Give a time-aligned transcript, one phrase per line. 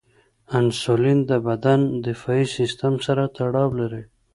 [0.59, 4.03] انسولین د بدن دفاعي سیستم سره تړاو لري.